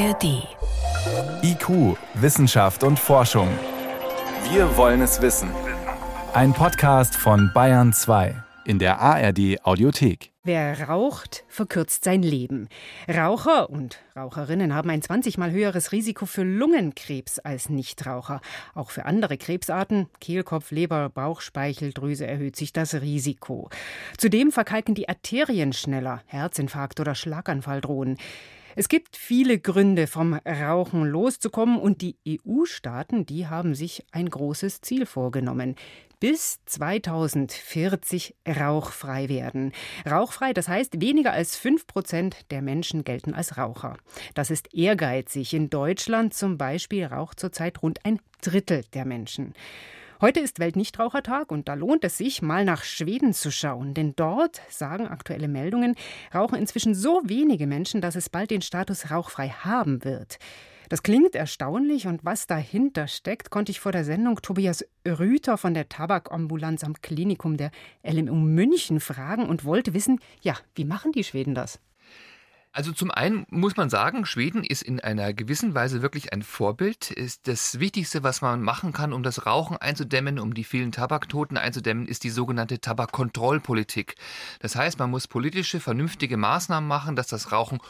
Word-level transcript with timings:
ARD. 0.00 0.48
IQ, 1.42 1.98
Wissenschaft 2.14 2.84
und 2.84 2.98
Forschung. 2.98 3.48
Wir 4.50 4.74
wollen 4.78 5.02
es 5.02 5.20
wissen. 5.20 5.50
Ein 6.32 6.54
Podcast 6.54 7.14
von 7.14 7.50
Bayern 7.52 7.92
2 7.92 8.34
in 8.64 8.78
der 8.78 8.98
ARD 8.98 9.62
Audiothek. 9.62 10.30
Wer 10.42 10.88
raucht, 10.88 11.44
verkürzt 11.48 12.02
sein 12.02 12.22
Leben. 12.22 12.70
Raucher 13.14 13.68
und 13.68 13.98
Raucherinnen 14.16 14.74
haben 14.74 14.88
ein 14.88 15.02
20 15.02 15.36
mal 15.36 15.50
höheres 15.50 15.92
Risiko 15.92 16.24
für 16.24 16.44
Lungenkrebs 16.44 17.38
als 17.38 17.68
Nichtraucher. 17.68 18.40
Auch 18.74 18.90
für 18.90 19.04
andere 19.04 19.36
Krebsarten, 19.36 20.08
Kehlkopf, 20.18 20.70
Leber, 20.70 21.10
Bauchspeicheldrüse 21.10 22.26
erhöht 22.26 22.56
sich 22.56 22.72
das 22.72 22.94
Risiko. 22.94 23.68
Zudem 24.16 24.50
verkalken 24.50 24.94
die 24.94 25.10
Arterien 25.10 25.74
schneller, 25.74 26.22
Herzinfarkt 26.24 27.00
oder 27.00 27.14
Schlaganfall 27.14 27.82
drohen. 27.82 28.16
Es 28.76 28.88
gibt 28.88 29.16
viele 29.16 29.58
Gründe, 29.58 30.06
vom 30.06 30.34
Rauchen 30.34 31.04
loszukommen 31.04 31.78
und 31.78 32.02
die 32.02 32.16
EU-Staaten, 32.26 33.26
die 33.26 33.48
haben 33.48 33.74
sich 33.74 34.04
ein 34.12 34.30
großes 34.30 34.80
Ziel 34.80 35.06
vorgenommen. 35.06 35.74
Bis 36.20 36.60
2040 36.66 38.36
rauchfrei 38.46 39.28
werden. 39.28 39.72
Rauchfrei, 40.08 40.52
das 40.52 40.68
heißt, 40.68 41.00
weniger 41.00 41.32
als 41.32 41.56
5 41.56 41.86
Prozent 41.86 42.36
der 42.50 42.60
Menschen 42.60 43.04
gelten 43.04 43.34
als 43.34 43.56
Raucher. 43.56 43.96
Das 44.34 44.50
ist 44.50 44.74
ehrgeizig. 44.74 45.54
In 45.54 45.70
Deutschland 45.70 46.34
zum 46.34 46.58
Beispiel 46.58 47.06
raucht 47.06 47.40
zurzeit 47.40 47.82
rund 47.82 48.04
ein 48.04 48.20
Drittel 48.42 48.84
der 48.92 49.06
Menschen. 49.06 49.54
Heute 50.22 50.40
ist 50.40 50.58
Weltnichtrauchertag 50.58 51.50
und 51.50 51.66
da 51.66 51.72
lohnt 51.72 52.04
es 52.04 52.18
sich, 52.18 52.42
mal 52.42 52.66
nach 52.66 52.84
Schweden 52.84 53.32
zu 53.32 53.50
schauen. 53.50 53.94
Denn 53.94 54.12
dort, 54.16 54.60
sagen 54.68 55.08
aktuelle 55.08 55.48
Meldungen, 55.48 55.94
rauchen 56.34 56.58
inzwischen 56.58 56.94
so 56.94 57.22
wenige 57.24 57.66
Menschen, 57.66 58.02
dass 58.02 58.16
es 58.16 58.28
bald 58.28 58.50
den 58.50 58.60
Status 58.60 59.10
rauchfrei 59.10 59.48
haben 59.48 60.04
wird. 60.04 60.38
Das 60.90 61.02
klingt 61.02 61.34
erstaunlich 61.34 62.06
und 62.06 62.22
was 62.22 62.46
dahinter 62.46 63.08
steckt, 63.08 63.50
konnte 63.50 63.72
ich 63.72 63.80
vor 63.80 63.92
der 63.92 64.04
Sendung 64.04 64.42
Tobias 64.42 64.84
Rüther 65.08 65.56
von 65.56 65.72
der 65.72 65.88
Tabakambulanz 65.88 66.84
am 66.84 67.00
Klinikum 67.00 67.56
der 67.56 67.70
LMU 68.02 68.34
München 68.34 69.00
fragen 69.00 69.48
und 69.48 69.64
wollte 69.64 69.94
wissen, 69.94 70.20
ja, 70.42 70.54
wie 70.74 70.84
machen 70.84 71.12
die 71.12 71.24
Schweden 71.24 71.54
das? 71.54 71.80
Also 72.72 72.92
zum 72.92 73.10
einen 73.10 73.46
muss 73.50 73.76
man 73.76 73.90
sagen, 73.90 74.24
Schweden 74.24 74.62
ist 74.62 74.82
in 74.82 75.00
einer 75.00 75.32
gewissen 75.32 75.74
Weise 75.74 76.02
wirklich 76.02 76.32
ein 76.32 76.42
Vorbild. 76.42 77.10
Ist 77.10 77.48
das 77.48 77.80
Wichtigste, 77.80 78.22
was 78.22 78.42
man 78.42 78.62
machen 78.62 78.92
kann, 78.92 79.12
um 79.12 79.24
das 79.24 79.44
Rauchen 79.44 79.76
einzudämmen, 79.76 80.38
um 80.38 80.54
die 80.54 80.62
vielen 80.62 80.92
Tabaktoten 80.92 81.56
einzudämmen, 81.56 82.06
ist 82.06 82.22
die 82.22 82.30
sogenannte 82.30 82.80
Tabakkontrollpolitik. 82.80 84.14
Das 84.60 84.76
heißt, 84.76 85.00
man 85.00 85.10
muss 85.10 85.26
politische, 85.26 85.80
vernünftige 85.80 86.36
Maßnahmen 86.36 86.86
machen, 86.86 87.16
dass 87.16 87.26
das 87.26 87.50
Rauchen 87.50 87.80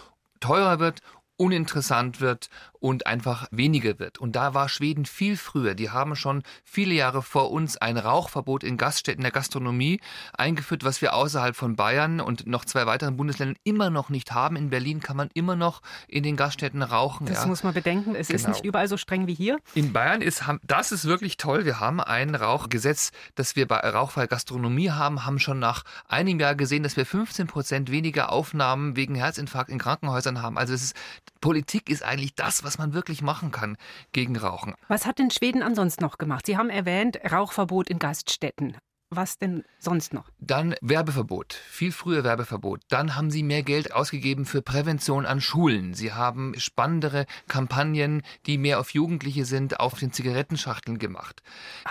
teurer 0.40 0.78
wird 0.78 1.00
uninteressant 1.40 2.20
wird 2.20 2.50
und 2.80 3.06
einfach 3.06 3.48
weniger 3.50 3.98
wird. 3.98 4.18
Und 4.18 4.36
da 4.36 4.52
war 4.52 4.68
Schweden 4.68 5.06
viel 5.06 5.38
früher. 5.38 5.74
Die 5.74 5.88
haben 5.88 6.14
schon 6.14 6.42
viele 6.64 6.92
Jahre 6.94 7.22
vor 7.22 7.50
uns 7.50 7.78
ein 7.78 7.96
Rauchverbot 7.96 8.62
in 8.62 8.76
Gaststätten 8.76 9.22
der 9.22 9.30
Gastronomie 9.32 10.00
eingeführt, 10.36 10.84
was 10.84 11.00
wir 11.00 11.14
außerhalb 11.14 11.56
von 11.56 11.76
Bayern 11.76 12.20
und 12.20 12.46
noch 12.46 12.66
zwei 12.66 12.84
weiteren 12.84 13.16
Bundesländern 13.16 13.56
immer 13.64 13.88
noch 13.88 14.10
nicht 14.10 14.32
haben. 14.32 14.56
In 14.56 14.68
Berlin 14.68 15.00
kann 15.00 15.16
man 15.16 15.30
immer 15.32 15.56
noch 15.56 15.80
in 16.08 16.22
den 16.22 16.36
Gaststätten 16.36 16.82
rauchen. 16.82 17.26
Das 17.26 17.42
ja. 17.42 17.46
muss 17.46 17.62
man 17.62 17.72
bedenken. 17.72 18.14
Es 18.14 18.28
genau. 18.28 18.36
ist 18.36 18.48
nicht 18.48 18.64
überall 18.66 18.88
so 18.88 18.98
streng 18.98 19.26
wie 19.26 19.34
hier. 19.34 19.58
In 19.74 19.94
Bayern 19.94 20.20
ist 20.20 20.44
das 20.66 20.92
ist 20.92 21.06
wirklich 21.06 21.38
toll. 21.38 21.64
Wir 21.64 21.80
haben 21.80 22.00
ein 22.00 22.34
Rauchgesetz, 22.34 23.12
das 23.34 23.56
wir 23.56 23.66
bei 23.66 23.78
rauchfreier 23.78 24.26
Gastronomie 24.26 24.90
haben, 24.90 25.24
haben 25.24 25.38
schon 25.38 25.58
nach 25.58 25.84
einem 26.06 26.38
Jahr 26.38 26.54
gesehen, 26.54 26.82
dass 26.82 26.98
wir 26.98 27.06
15 27.06 27.46
Prozent 27.46 27.90
weniger 27.90 28.30
Aufnahmen 28.30 28.94
wegen 28.96 29.14
Herzinfarkt 29.14 29.70
in 29.70 29.78
Krankenhäusern 29.78 30.42
haben. 30.42 30.58
Also 30.58 30.74
es 30.74 30.82
ist 30.82 30.96
Politik 31.40 31.88
ist 31.88 32.02
eigentlich 32.02 32.34
das, 32.34 32.64
was 32.64 32.78
man 32.78 32.92
wirklich 32.92 33.22
machen 33.22 33.50
kann 33.50 33.76
gegen 34.12 34.36
Rauchen. 34.36 34.74
Was 34.88 35.06
hat 35.06 35.18
denn 35.18 35.30
Schweden 35.30 35.62
ansonsten 35.62 36.04
noch 36.04 36.18
gemacht? 36.18 36.46
Sie 36.46 36.56
haben 36.56 36.70
erwähnt 36.70 37.18
Rauchverbot 37.30 37.88
in 37.88 37.98
Gaststätten. 37.98 38.76
Was 39.12 39.38
denn 39.38 39.64
sonst 39.80 40.12
noch? 40.14 40.30
Dann 40.38 40.76
Werbeverbot, 40.82 41.52
viel 41.52 41.90
früher 41.90 42.22
Werbeverbot. 42.22 42.82
Dann 42.88 43.16
haben 43.16 43.32
sie 43.32 43.42
mehr 43.42 43.64
Geld 43.64 43.92
ausgegeben 43.92 44.46
für 44.46 44.62
Prävention 44.62 45.26
an 45.26 45.40
Schulen. 45.40 45.94
Sie 45.94 46.12
haben 46.12 46.54
spannendere 46.56 47.26
Kampagnen, 47.48 48.22
die 48.46 48.56
mehr 48.56 48.78
auf 48.78 48.90
Jugendliche 48.90 49.44
sind, 49.46 49.80
auf 49.80 49.98
den 49.98 50.12
Zigarettenschachteln 50.12 51.00
gemacht. 51.00 51.42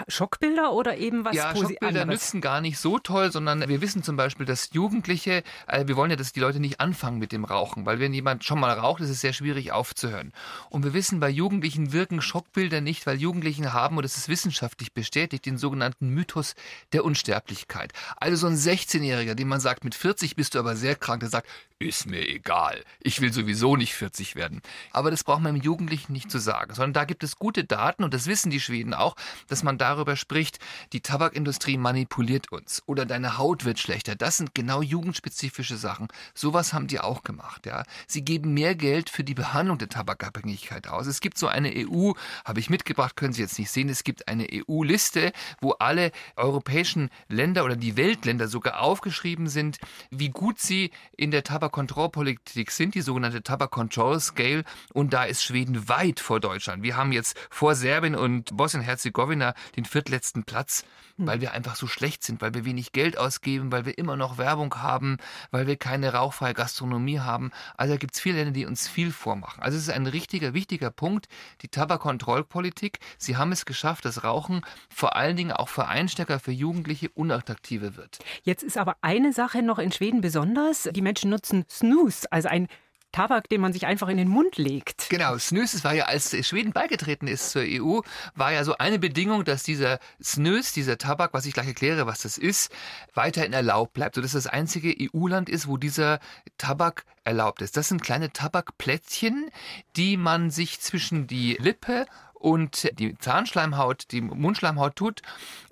Schockbilder 0.07 0.71
oder 0.71 0.95
eben 0.95 1.25
was 1.25 1.35
Ja, 1.35 1.53
Schockbilder 1.53 2.03
anderes? 2.03 2.07
nützen 2.07 2.39
gar 2.39 2.61
nicht 2.61 2.77
so 2.77 2.99
toll, 2.99 3.33
sondern 3.33 3.67
wir 3.67 3.81
wissen 3.81 4.01
zum 4.01 4.15
Beispiel, 4.15 4.45
dass 4.45 4.69
Jugendliche, 4.71 5.43
äh, 5.67 5.85
wir 5.87 5.97
wollen 5.97 6.11
ja, 6.11 6.15
dass 6.15 6.31
die 6.31 6.39
Leute 6.39 6.61
nicht 6.61 6.79
anfangen 6.79 7.19
mit 7.19 7.33
dem 7.33 7.43
Rauchen, 7.43 7.85
weil 7.85 7.99
wenn 7.99 8.13
jemand 8.13 8.45
schon 8.45 8.61
mal 8.61 8.71
raucht, 8.71 9.01
ist 9.01 9.09
es 9.09 9.19
sehr 9.19 9.33
schwierig 9.33 9.73
aufzuhören. 9.73 10.31
Und 10.69 10.85
wir 10.85 10.93
wissen, 10.93 11.19
bei 11.19 11.29
Jugendlichen 11.29 11.91
wirken 11.91 12.21
Schockbilder 12.21 12.79
nicht, 12.79 13.05
weil 13.05 13.17
Jugendlichen 13.19 13.73
haben, 13.73 13.97
und 13.97 14.03
das 14.03 14.15
ist 14.15 14.29
wissenschaftlich 14.29 14.93
bestätigt, 14.93 15.45
den 15.45 15.57
sogenannten 15.57 16.07
Mythos 16.07 16.55
der 16.93 17.08
Unsterblichkeit. 17.09 17.91
Also 18.17 18.35
so 18.37 18.47
ein 18.47 18.55
16-Jähriger, 18.55 19.33
dem 19.33 19.47
man 19.47 19.59
sagt, 19.59 19.83
mit 19.83 19.95
40 19.95 20.35
bist 20.35 20.53
du 20.53 20.59
aber 20.59 20.75
sehr 20.75 20.95
krank, 20.95 21.21
der 21.21 21.29
sagt, 21.29 21.47
ist 21.79 22.07
mir 22.07 22.27
egal, 22.27 22.83
ich 22.99 23.21
will 23.21 23.31
sowieso 23.31 23.77
nicht 23.77 23.93
40 23.93 24.35
werden. 24.35 24.61
Aber 24.91 25.11
das 25.11 25.23
braucht 25.23 25.41
man 25.41 25.55
im 25.55 25.61
Jugendlichen 25.61 26.11
nicht 26.11 26.29
zu 26.29 26.37
sagen, 26.37 26.73
sondern 26.73 26.91
da 26.91 27.05
gibt 27.05 27.23
es 27.23 27.37
gute 27.37 27.63
Daten 27.63 28.03
und 28.03 28.13
das 28.13 28.27
wissen 28.27 28.49
die 28.51 28.59
Schweden 28.59 28.93
auch, 28.93 29.15
dass 29.47 29.63
man 29.63 29.77
darüber 29.77 30.17
spricht, 30.17 30.59
die 30.91 30.99
Tabakindustrie 30.99 31.77
manipuliert 31.77 32.51
uns 32.51 32.83
oder 32.85 33.05
deine 33.05 33.37
Haut 33.37 33.63
wird 33.63 33.79
schlechter. 33.79 34.15
Das 34.15 34.35
sind 34.35 34.53
genau 34.53 34.81
jugendspezifische 34.81 35.77
Sachen. 35.77 36.09
Sowas 36.33 36.73
haben 36.73 36.87
die 36.87 36.99
auch 36.99 37.23
gemacht, 37.23 37.65
ja. 37.65 37.83
Sie 38.07 38.25
geben 38.25 38.53
mehr 38.53 38.75
Geld 38.75 39.09
für 39.09 39.23
die 39.23 39.33
Behandlung 39.33 39.77
der 39.77 39.87
Tabakabhängigkeit 39.87 40.89
aus. 40.89 41.07
Es 41.07 41.21
gibt 41.21 41.37
so 41.37 41.47
eine 41.47 41.71
EU, 41.73 42.11
habe 42.43 42.59
ich 42.59 42.69
mitgebracht, 42.69 43.15
können 43.15 43.31
Sie 43.31 43.41
jetzt 43.41 43.57
nicht 43.57 43.71
sehen, 43.71 43.87
es 43.87 44.03
gibt 44.03 44.27
eine 44.27 44.47
EU-Liste, 44.51 45.31
wo 45.61 45.71
alle 45.71 46.11
europäischen 46.35 46.98
Länder 47.29 47.63
oder 47.63 47.77
die 47.77 47.95
Weltländer 47.95 48.49
sogar 48.49 48.81
aufgeschrieben 48.81 49.47
sind, 49.47 49.77
wie 50.09 50.29
gut 50.29 50.59
sie 50.59 50.91
in 51.15 51.31
der 51.31 51.43
Tabak 51.43 51.69
Tabakkontrollpolitik 51.69 52.71
sind, 52.71 52.95
die 52.95 53.01
sogenannte 53.01 53.43
Tabak 53.43 53.71
Control 53.71 54.19
Scale. 54.19 54.63
Und 54.93 55.13
da 55.13 55.23
ist 55.23 55.43
Schweden 55.43 55.87
weit 55.87 56.19
vor 56.19 56.39
Deutschland. 56.39 56.83
Wir 56.83 56.97
haben 56.97 57.11
jetzt 57.11 57.37
vor 57.49 57.75
Serbien 57.75 58.15
und 58.15 58.55
Bosnien-Herzegowina 58.55 59.53
den 59.75 59.85
viertletzten 59.85 60.43
Platz, 60.43 60.83
hm. 61.17 61.27
weil 61.27 61.41
wir 61.41 61.53
einfach 61.53 61.75
so 61.75 61.87
schlecht 61.87 62.23
sind, 62.23 62.41
weil 62.41 62.53
wir 62.53 62.65
wenig 62.65 62.91
Geld 62.91 63.17
ausgeben, 63.17 63.71
weil 63.71 63.85
wir 63.85 63.97
immer 63.97 64.15
noch 64.15 64.37
Werbung 64.37 64.73
haben, 64.75 65.17
weil 65.51 65.67
wir 65.67 65.77
keine 65.77 66.13
rauchfreie 66.13 66.53
Gastronomie 66.53 67.19
haben. 67.19 67.51
Also 67.77 67.93
da 67.93 67.97
gibt 67.97 68.15
es 68.15 68.21
viele 68.21 68.37
Länder, 68.37 68.53
die 68.53 68.65
uns 68.65 68.87
viel 68.87 69.11
vormachen. 69.11 69.61
Also 69.61 69.77
es 69.77 69.83
ist 69.83 69.93
ein 69.93 70.07
richtiger, 70.07 70.53
wichtiger 70.53 70.89
Punkt, 70.89 71.27
die 71.61 71.67
Tabakkontrollpolitik. 71.67 72.99
Sie 73.17 73.37
haben 73.37 73.51
es 73.51 73.65
geschafft, 73.65 74.05
dass 74.05 74.23
Rauchen 74.23 74.61
vor 74.89 75.15
allen 75.15 75.35
Dingen 75.35 75.51
auch 75.51 75.69
für 75.69 75.87
Einstecker, 75.87 76.39
für 76.39 76.51
Jugendliche 76.51 76.88
unattraktiver 77.15 77.95
wird. 77.95 78.19
Jetzt 78.43 78.63
ist 78.63 78.77
aber 78.77 78.95
eine 79.01 79.33
Sache 79.33 79.61
noch 79.61 79.79
in 79.79 79.91
Schweden 79.91 80.21
besonders. 80.21 80.89
Die 80.91 81.01
Menschen 81.01 81.29
nutzen 81.29 81.65
Snooze, 81.69 82.31
also 82.31 82.49
ein 82.49 82.67
Tabak, 83.11 83.49
den 83.49 83.61
man 83.61 83.73
sich 83.73 83.87
einfach 83.87 84.07
in 84.07 84.17
den 84.17 84.27
Mund 84.27 84.57
legt. 84.57 85.09
Genau, 85.09 85.37
Snus, 85.37 85.71
das 85.71 85.83
war 85.83 85.93
ja, 85.93 86.05
als 86.05 86.35
Schweden 86.45 86.73
beigetreten 86.73 87.27
ist 87.27 87.49
zur 87.51 87.63
EU, 87.65 88.01
war 88.35 88.51
ja 88.51 88.63
so 88.63 88.77
eine 88.77 88.99
Bedingung, 88.99 89.45
dass 89.45 89.63
dieser 89.63 89.99
Snus, 90.21 90.73
dieser 90.73 90.97
Tabak, 90.97 91.33
was 91.33 91.45
ich 91.45 91.53
gleich 91.53 91.67
erkläre, 91.67 92.05
was 92.05 92.21
das 92.21 92.37
ist, 92.37 92.71
weiterhin 93.15 93.53
erlaubt 93.53 93.93
bleibt. 93.93 94.15
So 94.15 94.21
dass 94.21 94.33
das 94.33 94.47
einzige 94.47 94.95
EU-Land 94.95 95.49
ist, 95.49 95.67
wo 95.67 95.77
dieser 95.77 96.19
Tabak 96.57 97.05
erlaubt 97.23 97.61
ist. 97.61 97.77
Das 97.77 97.87
sind 97.87 98.03
kleine 98.03 98.31
Tabakplättchen, 98.31 99.49
die 99.95 100.17
man 100.17 100.51
sich 100.51 100.79
zwischen 100.79 101.25
die 101.25 101.57
Lippe 101.59 102.05
und 102.33 102.89
die 102.99 103.17
Zahnschleimhaut, 103.17 104.11
die 104.11 104.21
Mundschleimhaut 104.21 104.95
tut 104.95 105.21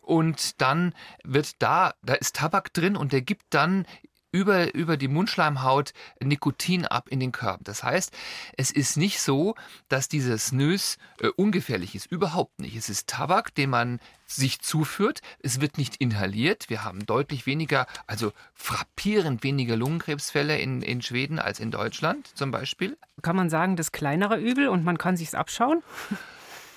und 0.07 0.61
dann 0.61 0.93
wird 1.23 1.61
da, 1.61 1.93
da 2.01 2.13
ist 2.13 2.37
Tabak 2.37 2.73
drin 2.73 2.95
und 2.95 3.11
der 3.11 3.21
gibt 3.21 3.45
dann 3.49 3.85
über, 4.31 4.73
über 4.75 4.97
die 4.97 5.07
Mundschleimhaut 5.07 5.93
Nikotin 6.21 6.85
ab 6.85 7.07
in 7.09 7.19
den 7.19 7.31
Körper. 7.31 7.63
Das 7.63 7.83
heißt, 7.83 8.13
es 8.55 8.71
ist 8.71 8.97
nicht 8.97 9.19
so, 9.19 9.55
dass 9.87 10.09
dieses 10.09 10.47
Snus 10.47 10.97
äh, 11.19 11.27
ungefährlich 11.29 11.95
ist. 11.95 12.05
Überhaupt 12.11 12.59
nicht. 12.59 12.75
Es 12.75 12.89
ist 12.89 13.07
Tabak, 13.07 13.55
den 13.55 13.69
man 13.69 13.99
sich 14.25 14.59
zuführt. 14.59 15.21
Es 15.39 15.61
wird 15.61 15.77
nicht 15.77 15.95
inhaliert. 15.97 16.69
Wir 16.69 16.83
haben 16.83 17.05
deutlich 17.05 17.45
weniger, 17.45 17.87
also 18.05 18.33
frappierend 18.53 19.43
weniger 19.43 19.75
Lungenkrebsfälle 19.75 20.59
in, 20.59 20.81
in 20.81 21.01
Schweden 21.01 21.39
als 21.39 21.59
in 21.59 21.71
Deutschland 21.71 22.27
zum 22.35 22.51
Beispiel. 22.51 22.97
Kann 23.21 23.35
man 23.35 23.49
sagen, 23.49 23.75
das 23.75 23.91
kleinere 23.91 24.37
Übel 24.37 24.67
und 24.67 24.83
man 24.83 24.97
kann 24.97 25.17
sich's 25.17 25.35
abschauen? 25.35 25.81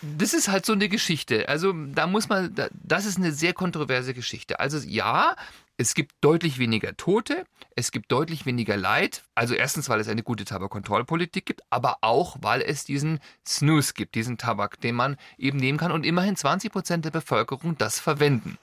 Das 0.02 0.34
ist 0.34 0.48
halt 0.48 0.64
so 0.66 0.72
eine 0.72 0.88
Geschichte. 0.88 1.48
Also 1.48 1.72
da 1.72 2.06
muss 2.06 2.28
man, 2.28 2.54
das 2.72 3.06
ist 3.06 3.18
eine 3.18 3.32
sehr 3.32 3.52
kontroverse 3.52 4.14
Geschichte. 4.14 4.60
Also 4.60 4.78
ja, 4.78 5.36
es 5.76 5.94
gibt 5.94 6.12
deutlich 6.20 6.58
weniger 6.58 6.96
Tote, 6.96 7.46
es 7.74 7.90
gibt 7.90 8.12
deutlich 8.12 8.44
weniger 8.44 8.76
Leid. 8.76 9.22
Also 9.34 9.54
erstens, 9.54 9.88
weil 9.88 10.00
es 10.00 10.08
eine 10.08 10.22
gute 10.22 10.44
Tabakkontrollpolitik 10.44 11.46
gibt, 11.46 11.62
aber 11.70 11.98
auch, 12.02 12.36
weil 12.40 12.60
es 12.60 12.84
diesen 12.84 13.20
Snooze 13.46 13.94
gibt, 13.94 14.14
diesen 14.14 14.36
Tabak, 14.36 14.80
den 14.80 14.94
man 14.94 15.16
eben 15.38 15.58
nehmen 15.58 15.78
kann 15.78 15.92
und 15.92 16.04
immerhin 16.04 16.36
20 16.36 16.70
Prozent 16.70 17.04
der 17.04 17.10
Bevölkerung 17.10 17.78
das 17.78 17.98
verwenden. 17.98 18.58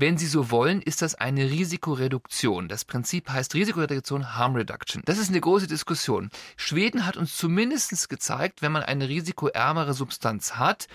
Wenn 0.00 0.16
Sie 0.16 0.26
so 0.26 0.50
wollen, 0.50 0.80
ist 0.80 1.02
das 1.02 1.14
eine 1.14 1.50
Risikoreduktion. 1.50 2.68
Das 2.68 2.86
Prinzip 2.86 3.28
heißt 3.28 3.54
Risikoreduktion 3.54 4.34
Harm 4.34 4.54
Reduction. 4.56 5.02
Das 5.04 5.18
ist 5.18 5.28
eine 5.28 5.42
große 5.42 5.66
Diskussion. 5.66 6.30
Schweden 6.56 7.04
hat 7.04 7.18
uns 7.18 7.36
zumindest 7.36 8.08
gezeigt, 8.08 8.62
wenn 8.62 8.72
man 8.72 8.82
eine 8.82 9.10
risikoärmere 9.10 9.92
Substanz 9.92 10.56
hat, 10.56 10.86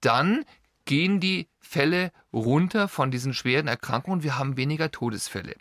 dann 0.00 0.46
gehen 0.86 1.20
die 1.20 1.48
Fälle 1.60 2.12
runter 2.32 2.88
von 2.88 3.10
diesen 3.10 3.34
schweren 3.34 3.68
Erkrankungen. 3.68 4.22
Wir 4.22 4.38
haben 4.38 4.56
weniger 4.56 4.90
Todesfälle. 4.90 5.54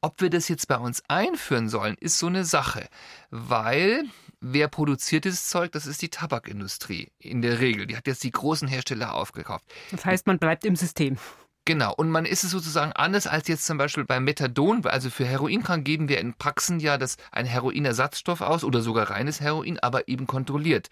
Ob 0.00 0.20
wir 0.20 0.28
das 0.28 0.48
jetzt 0.48 0.66
bei 0.66 0.78
uns 0.78 1.00
einführen 1.06 1.68
sollen, 1.68 1.94
ist 2.00 2.18
so 2.18 2.26
eine 2.26 2.44
Sache, 2.44 2.88
weil 3.30 4.02
wer 4.40 4.66
produziert 4.66 5.26
dieses 5.26 5.46
Zeug? 5.46 5.70
Das 5.70 5.86
ist 5.86 6.02
die 6.02 6.08
Tabakindustrie 6.08 7.12
in 7.20 7.40
der 7.40 7.60
Regel. 7.60 7.86
Die 7.86 7.96
hat 7.96 8.08
jetzt 8.08 8.24
die 8.24 8.32
großen 8.32 8.66
Hersteller 8.66 9.14
aufgekauft. 9.14 9.64
Das 9.92 10.04
heißt, 10.04 10.26
man 10.26 10.40
bleibt 10.40 10.64
im 10.64 10.74
System. 10.74 11.18
Genau, 11.64 11.94
und 11.94 12.10
man 12.10 12.24
ist 12.24 12.42
es 12.42 12.50
sozusagen 12.50 12.92
anders 12.92 13.28
als 13.28 13.46
jetzt 13.46 13.66
zum 13.66 13.78
Beispiel 13.78 14.04
beim 14.04 14.24
Methadon. 14.24 14.84
Also 14.84 15.10
für 15.10 15.24
Heroinkrank 15.24 15.84
geben 15.84 16.08
wir 16.08 16.18
in 16.18 16.34
Praxen 16.34 16.80
ja 16.80 16.98
das 16.98 17.18
ein 17.30 17.46
Heroinersatzstoff 17.46 18.40
aus 18.40 18.64
oder 18.64 18.82
sogar 18.82 19.10
reines 19.10 19.40
Heroin, 19.40 19.78
aber 19.78 20.08
eben 20.08 20.26
kontrolliert. 20.26 20.88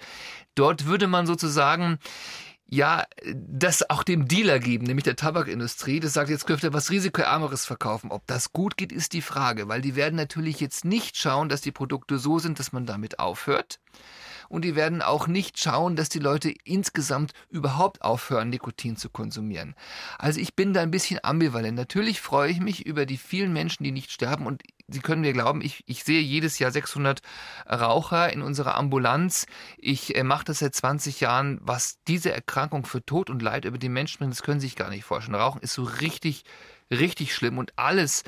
Dort 0.55 0.87
würde 0.87 1.09
man 1.09 1.27
sozusagen 1.27 1.99
ja, 2.73 3.05
das 3.35 3.91
auch 3.91 4.05
dem 4.05 4.29
Dealer 4.29 4.61
geben, 4.61 4.87
nämlich 4.87 5.03
der 5.03 5.17
Tabakindustrie. 5.17 5.99
Das 5.99 6.13
sagt, 6.13 6.31
jetzt 6.31 6.49
dürft 6.49 6.63
ihr 6.63 6.73
was 6.73 6.91
Risikoärmeres 6.93 7.65
verkaufen. 7.67 8.13
Ob 8.13 8.25
das 8.29 8.53
gut 8.53 8.77
geht, 8.77 8.93
ist 8.93 9.13
die 9.13 9.23
Frage, 9.23 9.67
weil 9.67 9.81
die 9.81 9.97
werden 9.97 10.15
natürlich 10.15 10.61
jetzt 10.61 10.85
nicht 10.85 11.17
schauen, 11.17 11.49
dass 11.49 11.63
die 11.63 11.73
Produkte 11.73 12.19
so 12.19 12.39
sind, 12.39 12.61
dass 12.61 12.71
man 12.71 12.87
damit 12.87 13.19
aufhört 13.19 13.81
und 14.51 14.65
die 14.65 14.75
werden 14.75 15.01
auch 15.01 15.29
nicht 15.29 15.59
schauen, 15.59 15.97
dass 15.97 16.09
die 16.09 16.19
Leute 16.19 16.53
insgesamt 16.65 17.33
überhaupt 17.49 18.03
aufhören, 18.03 18.51
Nikotin 18.51 18.97
zu 18.97 19.09
konsumieren. 19.09 19.75
Also 20.19 20.41
ich 20.41 20.55
bin 20.55 20.75
da 20.75 20.83
ein 20.83 20.91
bisschen 20.91 21.21
ambivalent. 21.23 21.77
Natürlich 21.77 22.21
freue 22.21 22.51
ich 22.51 22.61
mich 22.61 22.85
über 22.85 23.07
die 23.07 23.17
vielen 23.17 23.53
Menschen, 23.53 23.85
die 23.85 23.93
nicht 23.93 24.11
sterben 24.11 24.47
und 24.47 24.63
Sie 24.93 24.99
können 24.99 25.21
mir 25.21 25.33
glauben, 25.33 25.63
ich, 25.63 25.85
ich 25.87 26.03
sehe 26.03 26.21
jedes 26.21 26.59
Jahr 26.59 26.73
600 26.73 27.23
Raucher 27.71 28.33
in 28.33 28.43
unserer 28.43 28.75
Ambulanz. 28.75 29.47
Ich 29.79 30.17
äh, 30.17 30.25
mache 30.25 30.47
das 30.47 30.59
seit 30.59 30.75
20 30.75 31.21
Jahren. 31.21 31.61
Was 31.63 32.03
diese 32.09 32.33
Erkrankung 32.33 32.85
für 32.85 33.07
Tod 33.07 33.31
und 33.31 33.41
Leid 33.41 33.67
über 33.67 33.79
die 33.79 33.89
Menschen 33.89 34.19
bringt, 34.19 34.33
das 34.33 34.43
können 34.43 34.59
Sie 34.59 34.67
sich 34.67 34.75
gar 34.75 34.91
nicht 34.91 35.05
vorstellen. 35.05 35.37
Rauchen 35.37 35.63
ist 35.63 35.75
so 35.75 35.85
richtig, 35.85 36.45
richtig 36.91 37.35
schlimm 37.35 37.59
und 37.59 37.73
alles, 37.77 38.25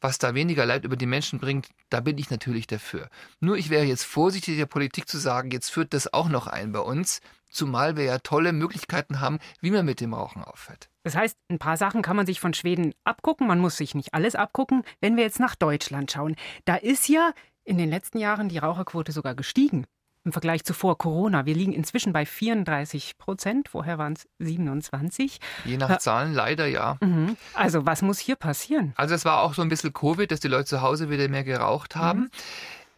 was 0.00 0.18
da 0.18 0.34
weniger 0.34 0.66
Leid 0.66 0.84
über 0.84 0.96
die 0.96 1.06
Menschen 1.06 1.38
bringt, 1.38 1.68
da 1.90 2.00
bin 2.00 2.18
ich 2.18 2.30
natürlich 2.30 2.66
dafür. 2.66 3.08
Nur 3.40 3.56
ich 3.56 3.70
wäre 3.70 3.84
jetzt 3.84 4.04
vorsichtig 4.04 4.56
der 4.56 4.66
Politik 4.66 5.08
zu 5.08 5.18
sagen, 5.18 5.50
jetzt 5.50 5.70
führt 5.70 5.94
das 5.94 6.12
auch 6.12 6.28
noch 6.28 6.46
ein 6.46 6.72
bei 6.72 6.80
uns, 6.80 7.20
zumal 7.48 7.96
wir 7.96 8.04
ja 8.04 8.18
tolle 8.18 8.52
Möglichkeiten 8.52 9.20
haben, 9.20 9.38
wie 9.60 9.70
man 9.70 9.86
mit 9.86 10.00
dem 10.00 10.14
Rauchen 10.14 10.42
aufhört. 10.42 10.90
Das 11.04 11.16
heißt, 11.16 11.38
ein 11.48 11.58
paar 11.58 11.76
Sachen 11.76 12.02
kann 12.02 12.16
man 12.16 12.26
sich 12.26 12.40
von 12.40 12.54
Schweden 12.54 12.94
abgucken, 13.04 13.46
man 13.46 13.58
muss 13.58 13.76
sich 13.76 13.94
nicht 13.94 14.14
alles 14.14 14.34
abgucken. 14.34 14.82
Wenn 15.00 15.16
wir 15.16 15.24
jetzt 15.24 15.40
nach 15.40 15.54
Deutschland 15.54 16.10
schauen, 16.10 16.36
da 16.64 16.76
ist 16.76 17.08
ja 17.08 17.32
in 17.64 17.78
den 17.78 17.90
letzten 17.90 18.18
Jahren 18.18 18.48
die 18.48 18.58
Raucherquote 18.58 19.12
sogar 19.12 19.34
gestiegen 19.34 19.86
im 20.24 20.32
Vergleich 20.32 20.64
zu 20.64 20.72
vor 20.72 20.98
Corona. 20.98 21.46
Wir 21.46 21.54
liegen 21.54 21.72
inzwischen 21.72 22.12
bei 22.12 22.26
34 22.26 23.18
Prozent. 23.18 23.68
Vorher 23.68 23.98
waren 23.98 24.14
es 24.14 24.26
27. 24.38 25.38
Je 25.64 25.76
nach 25.76 25.98
Zahlen 25.98 26.32
leider 26.32 26.66
ja. 26.66 26.96
Mhm. 27.00 27.36
Also 27.52 27.86
was 27.86 28.02
muss 28.02 28.18
hier 28.18 28.36
passieren? 28.36 28.94
Also 28.96 29.14
es 29.14 29.24
war 29.24 29.42
auch 29.42 29.54
so 29.54 29.62
ein 29.62 29.68
bisschen 29.68 29.92
Covid, 29.92 30.30
dass 30.30 30.40
die 30.40 30.48
Leute 30.48 30.66
zu 30.66 30.82
Hause 30.82 31.10
wieder 31.10 31.28
mehr 31.28 31.44
geraucht 31.44 31.94
haben. 31.94 32.20
Mhm. 32.20 32.30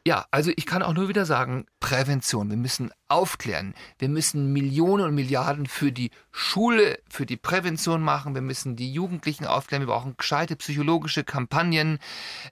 Ja, 0.07 0.25
also 0.31 0.53
ich 0.55 0.67
kann 0.67 0.85
auch 0.85 0.95
nur 0.95 1.09
wieder 1.09 1.27
sagen, 1.27 1.67
Prävention. 1.81 2.49
Wir 2.49 2.57
müssen 2.57 2.93
aufklären. 3.09 3.75
Wir 3.99 4.09
müssen 4.09 4.53
Millionen 4.53 5.05
und 5.05 5.17
Milliarden 5.17 5.67
für 5.67 5.91
die 5.91 6.13
Schule, 6.31 7.01
für 7.09 7.27
die 7.27 7.37
Prävention 7.37 8.03
machen. 8.03 8.37
Wir 8.37 8.41
müssen 8.41 8.77
die 8.77 8.93
Jugendlichen 8.93 9.47
aufklären. 9.47 9.83
Wir 9.83 9.93
brauchen 9.93 10.15
gescheite 10.17 10.55
psychologische 10.55 11.25
Kampagnen. 11.25 11.99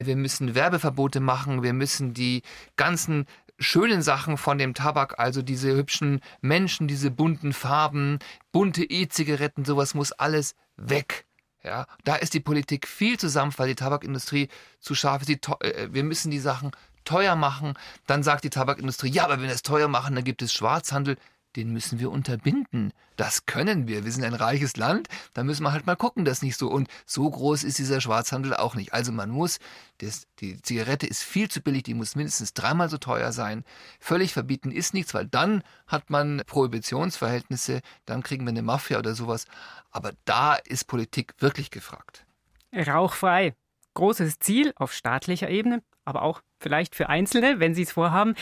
Wir 0.01 0.17
müssen 0.17 0.57
Werbeverbote 0.57 1.21
machen. 1.21 1.63
Wir 1.63 1.75
müssen 1.75 2.13
die 2.13 2.43
ganzen 2.75 3.25
schönen 3.65 4.03
Sachen 4.03 4.37
von 4.37 4.59
dem 4.59 4.75
Tabak, 4.75 5.19
also 5.19 5.43
diese 5.43 5.75
hübschen 5.75 6.21
Menschen, 6.41 6.87
diese 6.87 7.11
bunten 7.11 7.53
Farben, 7.53 8.19
bunte 8.53 8.85
E-Zigaretten, 8.85 9.65
sowas 9.65 9.95
muss 9.95 10.13
alles 10.13 10.55
weg. 10.77 11.27
Ja, 11.65 11.87
da 12.05 12.17
ist 12.17 12.35
die 12.35 12.41
Politik 12.41 12.87
viel 12.87 13.19
zu 13.19 13.29
sanft, 13.29 13.59
weil 13.59 13.69
die 13.69 13.75
Tabakindustrie 13.75 14.49
zu 14.81 14.95
scharf 14.95 15.23
ist. 15.23 15.31
Äh, 15.31 15.89
wir 15.91 16.05
müssen 16.05 16.31
die 16.31 16.39
Sachen 16.39 16.73
teuer 17.05 17.37
machen. 17.37 17.75
Dann 18.07 18.23
sagt 18.23 18.45
die 18.45 18.51
Tabakindustrie, 18.51 19.11
ja, 19.11 19.25
aber 19.25 19.39
wenn 19.39 19.49
wir 19.49 19.55
es 19.55 19.63
teuer 19.63 19.89
machen, 19.89 20.15
dann 20.15 20.25
gibt 20.25 20.43
es 20.43 20.53
Schwarzhandel 20.53 21.17
den 21.57 21.73
müssen 21.73 22.01
wir 22.01 22.11
unterbinden. 22.11 22.93
Das 23.17 23.47
können 23.47 23.87
wir. 23.87 24.05
Wir 24.05 24.13
sind 24.13 24.25
ein 24.25 24.35
reiches 24.35 24.77
Land. 24.77 25.09
Da 25.35 25.45
müssen 25.45 25.63
wir 25.63 25.73
halt 25.73 25.87
mal 25.87 25.95
gucken, 25.97 26.25
dass 26.25 26.43
nicht 26.43 26.57
so. 26.57 26.69
Und 26.69 26.89
so 27.07 27.29
groß 27.31 27.63
ist 27.65 27.79
dieser 27.79 28.01
Schwarzhandel 28.01 28.55
auch 28.55 28.75
nicht. 28.75 28.93
Also 28.93 29.13
man 29.13 29.31
muss, 29.31 29.59
das, 29.99 30.27
die 30.41 30.61
Zigarette 30.63 31.07
ist 31.07 31.23
viel 31.23 31.49
zu 31.49 31.61
billig, 31.61 31.85
die 31.85 31.95
muss 31.95 32.17
mindestens 32.17 32.55
dreimal 32.55 32.89
so 32.89 32.99
teuer 32.99 33.33
sein. 33.33 33.65
Völlig 34.01 34.33
verbieten 34.33 34.73
ist 34.73 34.95
nichts, 34.95 35.15
weil 35.15 35.27
dann 35.27 35.63
hat 35.87 36.11
man 36.11 36.43
Prohibitionsverhältnisse, 36.47 37.81
dann 38.05 38.23
kriegen 38.23 38.45
wir 38.45 38.51
eine 38.51 38.63
Mafia 38.63 38.99
oder 38.99 39.15
sowas. 39.15 39.47
Aber 39.91 40.13
da 40.25 40.55
ist 40.55 40.85
Politik 40.87 41.35
wirklich 41.39 41.71
gefragt. 41.71 42.27
Rauchfrei. 42.75 43.55
Großes 43.95 44.41
Ziel 44.41 44.73
auf 44.75 44.93
staatlicher 44.93 45.49
Ebene, 45.49 45.81
aber 46.05 46.23
auch 46.23 46.41
vielleicht 46.59 46.97
für 46.97 47.09
Einzelne, 47.09 47.61
wenn 47.61 47.75
sie 47.75 47.83
es 47.83 47.93
vorhaben. 47.93 48.35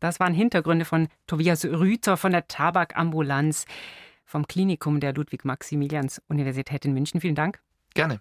Das 0.00 0.20
waren 0.20 0.34
Hintergründe 0.34 0.84
von 0.84 1.08
Tobias 1.26 1.64
Rüther 1.64 2.16
von 2.16 2.32
der 2.32 2.48
Tabakambulanz 2.48 3.64
vom 4.24 4.46
Klinikum 4.46 5.00
der 5.00 5.14
Ludwig-Maximilians-Universität 5.14 6.84
in 6.84 6.92
München. 6.92 7.20
Vielen 7.20 7.34
Dank. 7.34 7.60
Gerne. 7.94 8.20